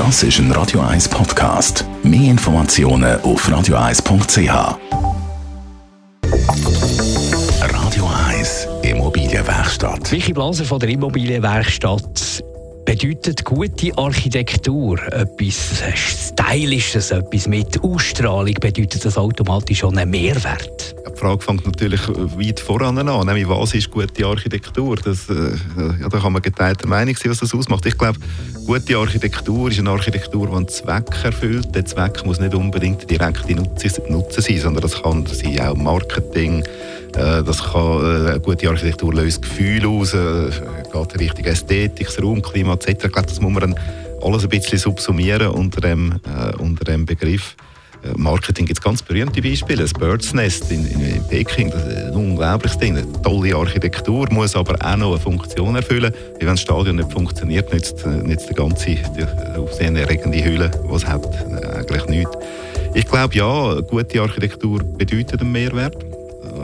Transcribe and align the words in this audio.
Das 0.00 0.22
ist 0.22 0.38
ein 0.38 0.50
Radio 0.52 0.80
1 0.80 1.10
Podcast. 1.10 1.84
Mehr 2.02 2.30
Informationen 2.30 3.20
auf 3.20 3.46
radio1.ch. 3.46 4.78
Radio 7.60 8.10
1 8.30 8.68
Immobilienwerkstatt. 8.80 10.10
Michi 10.10 10.32
Blaser 10.32 10.64
von 10.64 10.80
der 10.80 10.88
Immobilienwerkstatt 10.88 12.42
bedeutet 12.86 13.44
gute 13.44 13.92
Architektur 13.98 14.98
etwas 15.12 15.82
Stylisches, 15.94 17.10
etwas 17.10 17.46
mit 17.46 17.84
Ausstrahlung, 17.84 18.54
bedeutet 18.54 19.04
das 19.04 19.18
automatisch 19.18 19.80
schon 19.80 19.98
einen 19.98 20.10
Mehrwert? 20.10 20.96
Die 21.08 21.18
Frage 21.18 21.42
fängt 21.42 21.66
natürlich 21.66 22.00
weit 22.08 22.60
voran 22.60 22.98
an, 22.98 23.26
nämlich 23.26 23.48
was 23.48 23.74
ist 23.74 23.90
gute 23.90 24.26
Architektur? 24.26 24.96
Das, 24.96 25.28
äh, 25.28 25.52
ja, 26.00 26.08
da 26.08 26.18
kann 26.18 26.32
man 26.32 26.42
geteilter 26.42 26.86
Meinung 26.88 27.16
sein, 27.16 27.30
was 27.30 27.38
das 27.38 27.54
ausmacht. 27.54 27.86
Ich 27.86 27.96
glaube, 27.96 28.18
gute 28.66 28.96
Architektur 28.96 29.70
ist 29.70 29.78
eine 29.78 29.90
Architektur, 29.90 30.46
die 30.46 30.54
einen 30.54 30.68
Zweck 30.68 31.06
erfüllt. 31.22 31.74
Der 31.74 31.84
Zweck 31.84 32.24
muss 32.24 32.40
nicht 32.40 32.54
unbedingt 32.54 33.10
direkt 33.10 33.48
die 33.48 33.54
Nutzen 33.54 34.42
sein, 34.42 34.58
sondern 34.58 34.82
das 34.82 35.02
kann 35.02 35.26
sein 35.26 35.60
auch 35.60 35.76
Marketing, 35.76 36.62
äh, 37.16 37.42
das 37.42 37.62
kann, 37.62 38.34
äh, 38.36 38.40
gute 38.40 38.68
Architektur 38.68 39.14
löst 39.14 39.42
Gefühl 39.42 39.86
aus, 39.86 40.14
äh, 40.14 40.50
geht 40.92 41.12
in 41.14 41.20
Richtung 41.20 41.44
Ästhetik, 41.44 42.06
das 42.06 42.22
Raumklima 42.22 42.74
etc. 42.74 42.88
Ich 42.88 43.12
glaube, 43.12 43.28
das 43.28 43.40
muss 43.40 43.52
man 43.52 43.74
alles 44.22 44.42
ein 44.42 44.48
bisschen 44.48 44.78
subsumieren 44.78 45.48
unter 45.48 45.80
dem, 45.80 46.20
äh, 46.24 46.54
unter 46.56 46.84
dem 46.84 47.06
Begriff. 47.06 47.56
Marketing 48.16 48.66
gibt 48.66 48.78
es 48.78 48.82
ganz 48.82 49.02
berühmte 49.02 49.42
Beispiele. 49.42 49.82
Das 49.82 49.92
Bird's 49.92 50.32
Nest 50.32 50.70
in, 50.70 50.86
in, 50.86 51.00
in, 51.00 51.28
Peking, 51.28 51.70
das 51.70 51.84
ist 51.84 51.96
ein 51.96 52.14
unglaubliches 52.14 52.78
Ding. 52.78 52.96
Eine 52.96 53.22
tolle 53.22 53.54
Architektur, 53.54 54.26
muss 54.30 54.56
aber 54.56 54.74
auch 54.74 54.96
noch 54.96 55.12
eine 55.12 55.20
Funktion 55.20 55.76
erfüllen. 55.76 56.12
Weil 56.12 56.40
wenn 56.40 56.48
das 56.48 56.62
Stadion 56.62 56.96
nicht 56.96 57.12
funktioniert, 57.12 57.72
nützt, 57.72 58.06
nützt 58.06 58.48
die 58.48 58.54
ganze 58.54 58.96
aufsehenerregende 59.56 60.44
Hülle, 60.44 60.70
die 60.70 60.94
es 60.94 61.06
hat, 61.06 61.26
eigentlich 61.74 62.06
nichts. 62.06 62.36
Ich 62.94 63.06
glaube, 63.06 63.34
ja, 63.34 63.80
gute 63.82 64.20
Architektur 64.20 64.82
bedeutet 64.82 65.40
einen 65.40 65.52
Mehrwert 65.52 66.09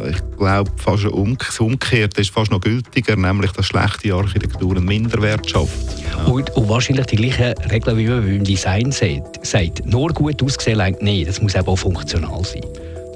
ich 0.09 0.37
glaube, 0.37 0.71
fast 0.77 1.05
das 1.05 1.61
Umgekehrte 1.61 2.21
ist 2.21 2.31
fast 2.31 2.51
noch 2.51 2.61
gültiger, 2.61 3.17
nämlich 3.17 3.53
dass 3.53 3.67
schlechte 3.67 4.15
Architektur 4.15 4.77
einen 4.77 4.85
Minderwert 4.85 5.49
schafft. 5.49 6.01
Ja. 6.01 6.25
Und, 6.25 6.51
und, 6.57 6.69
wahrscheinlich 6.69 7.07
die 7.07 7.17
gleichen 7.17 7.55
Regeln, 7.71 7.97
wie 7.99 8.07
man 8.07 8.25
beim 8.25 8.45
Design 8.45 8.93
sagt. 8.93 9.45
sagt 9.47 9.87
nur 9.87 10.09
gut 10.09 10.43
ausgesehen 10.43 10.81
reicht 10.81 11.03
nicht, 11.03 11.29
das 11.29 11.41
muss 11.41 11.55
eben 11.55 11.67
auch 11.67 11.77
funktional 11.77 12.45
sein. 12.45 12.63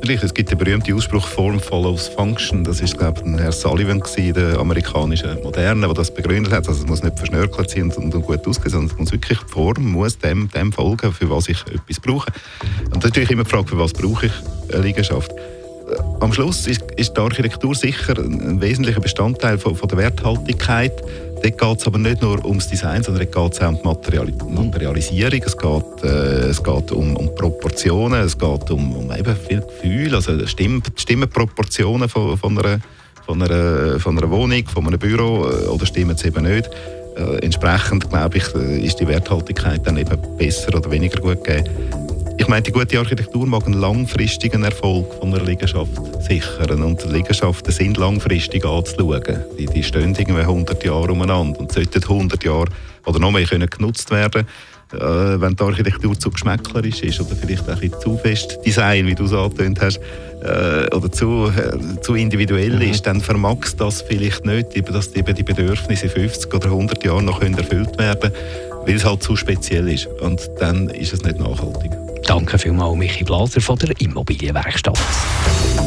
Es 0.02 0.34
gibt 0.34 0.50
den 0.50 0.58
berühmten 0.58 0.92
Ausspruch 0.94 1.26
Form 1.26 1.60
follows 1.60 2.08
Function. 2.08 2.64
Das 2.64 2.80
ist, 2.80 2.98
glaube 2.98 3.20
ich, 3.24 3.40
Herr 3.40 3.52
Sullivan, 3.52 4.02
der 4.16 4.58
amerikanische 4.58 5.38
Moderne, 5.42 5.86
der 5.86 5.94
das 5.94 6.12
begründet 6.12 6.52
hat. 6.52 6.66
Also 6.66 6.82
es 6.82 6.88
muss 6.88 7.02
nicht 7.02 7.16
verschnörkelt 7.16 7.70
sein 7.70 7.92
und, 7.92 8.14
und 8.14 8.22
gut 8.22 8.44
aussehen, 8.46 8.70
sondern 8.70 8.90
es 8.90 8.98
muss 8.98 9.12
wirklich 9.12 9.38
die 9.38 9.52
Form 9.52 9.92
muss 9.92 10.18
dem, 10.18 10.50
dem 10.50 10.72
folgen, 10.72 11.12
für 11.12 11.30
was 11.30 11.48
ich 11.48 11.60
etwas 11.66 12.00
brauche. 12.00 12.32
Und 12.86 12.96
das 12.96 13.04
ist 13.04 13.10
natürlich 13.10 13.30
immer 13.30 13.44
die 13.44 13.50
Frage, 13.50 13.68
für 13.68 13.78
was 13.78 13.92
brauche 13.92 14.26
ich 14.26 14.32
eine 14.72 14.82
Liegenschaft. 14.82 15.30
Am 16.20 16.34
Schluss 16.34 16.66
ist, 16.66 16.82
ist 16.96 17.16
die 17.16 17.20
Architektur 17.20 17.74
sicher 17.74 18.18
ein 18.18 18.60
wesentlicher 18.60 19.00
Bestandteil 19.00 19.56
von, 19.56 19.74
von 19.74 19.88
der 19.88 19.96
Werthaltigkeit. 19.96 20.92
Dort 21.42 21.58
geht 21.58 21.78
es 21.78 21.86
aber 21.86 21.98
nicht 21.98 22.20
nur 22.20 22.44
ums 22.44 22.68
Design, 22.68 23.02
sondern 23.02 23.26
dort 23.30 23.50
geht 23.50 23.52
es 23.54 23.66
auch 23.66 23.70
um 23.70 23.76
die 23.78 23.84
Material 23.84 24.32
Materialisierung. 24.50 25.42
Es 25.42 25.56
geht, 25.56 26.04
äh, 26.04 26.50
es 26.50 26.62
geht 26.62 26.92
um, 26.92 27.16
um 27.16 27.34
Proportionen, 27.34 28.20
es 28.20 28.36
geht 28.36 28.70
um, 28.70 28.94
um 28.94 29.10
eben 29.16 29.34
viel 29.34 29.62
Gefühl, 29.62 30.14
also 30.14 30.46
Stimm 30.46 30.82
Stimmenproportionen 30.94 32.10
von, 32.10 32.36
von, 32.36 32.58
einer, 32.58 32.80
von, 33.24 33.42
einer, 33.42 33.98
von 33.98 34.18
einer 34.18 34.30
Wohnung, 34.30 34.66
von 34.66 34.86
einem 34.86 34.98
Büro 34.98 35.48
äh, 35.48 35.68
oder 35.68 35.86
stimmen 35.86 36.18
sie 36.18 36.28
eben 36.28 36.44
nicht. 36.44 36.68
Äh, 37.16 37.38
entsprechend, 37.44 38.10
glaube 38.10 38.36
ich, 38.36 38.54
äh, 38.54 38.84
ist 38.84 39.00
die 39.00 39.08
Werthaltigkeit 39.08 39.86
dann 39.86 39.96
eben 39.96 40.18
besser 40.36 40.74
oder 40.74 40.90
weniger 40.90 41.20
gut 41.20 41.42
gegeben. 41.42 41.68
Ich 42.40 42.48
meine, 42.48 42.62
die 42.62 42.72
gute 42.72 42.98
Architektur 42.98 43.46
mag 43.46 43.66
einen 43.66 43.78
langfristigen 43.78 44.64
Erfolg 44.64 45.12
von 45.12 45.34
einer 45.34 45.44
Liegenschaft 45.44 45.90
sichern. 46.22 46.82
Und 46.82 47.04
Liegenschaften 47.12 47.70
sind 47.70 47.98
langfristig 47.98 48.64
anzuschauen. 48.64 49.44
Die, 49.58 49.66
die 49.66 49.82
stehen 49.82 50.14
irgendwie 50.14 50.40
100 50.40 50.82
Jahre 50.82 51.12
umeinander 51.12 51.60
und 51.60 51.70
sollten 51.70 52.02
100 52.02 52.42
Jahre 52.42 52.70
oder 53.04 53.18
noch 53.18 53.30
mehr 53.30 53.44
können 53.44 53.68
genutzt 53.68 54.10
werden 54.10 54.46
äh, 54.94 54.96
wenn 54.96 55.54
die 55.54 55.62
Architektur 55.62 56.18
zu 56.18 56.30
geschmäcklerisch 56.30 57.02
ist 57.02 57.20
oder 57.20 57.36
vielleicht 57.36 57.68
ein 57.68 57.78
bisschen 57.78 58.00
zu 58.00 58.16
fest 58.16 58.58
Design, 58.64 59.06
wie 59.06 59.14
du 59.14 59.24
es 59.24 59.34
angetönt 59.34 59.78
hast, 59.82 60.00
äh, 60.42 60.94
oder 60.94 61.12
zu, 61.12 61.52
äh, 61.54 62.00
zu 62.00 62.14
individuell 62.14 62.76
mhm. 62.76 62.90
ist, 62.90 63.06
dann 63.06 63.20
vermag 63.20 63.58
das 63.76 64.00
vielleicht 64.00 64.46
nicht, 64.46 64.68
dass 64.88 65.14
eben 65.14 65.34
die 65.34 65.42
Bedürfnisse 65.42 66.06
in 66.06 66.12
50 66.12 66.54
oder 66.54 66.66
100 66.68 67.04
Jahren 67.04 67.26
noch 67.26 67.42
erfüllt 67.42 67.98
werden 67.98 68.32
können, 68.32 68.34
weil 68.86 68.96
es 68.96 69.04
halt 69.04 69.22
zu 69.22 69.36
speziell 69.36 69.88
ist. 69.88 70.06
Und 70.22 70.40
dann 70.58 70.88
ist 70.88 71.12
es 71.12 71.22
nicht 71.22 71.38
nachhaltig. 71.38 72.09
Danke 72.26 72.58
vielmals, 72.58 72.96
Michi 72.96 73.24
Blaser 73.24 73.60
von 73.60 73.78
der 73.78 73.90
Immobilienwerkstatt. 74.00 74.98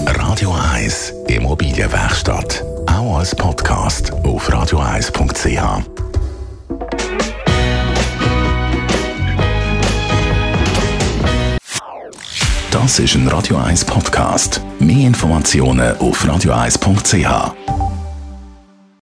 Radio 0.06 0.54
1 0.74 1.14
Immobilienwerkstatt. 1.28 2.64
Auch 2.88 3.18
als 3.18 3.36
Podcast 3.36 4.12
auf 4.24 4.50
radio1.ch. 4.50 5.84
Das 12.72 13.00
ist 13.00 13.16
ein 13.16 13.28
Radio 13.28 13.58
1 13.58 13.86
Podcast. 13.86 14.62
Mehr 14.80 15.08
Informationen 15.08 15.96
auf 15.98 16.26
radio1.ch. 16.26 17.73